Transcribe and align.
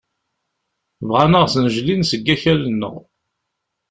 Bɣan 1.07 1.37
ad 1.39 1.45
ɣ-snejlin 1.45 2.01
seg 2.09 2.25
akal-nneɣ. 2.33 2.93